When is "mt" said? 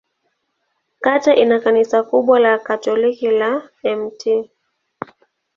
3.83-4.49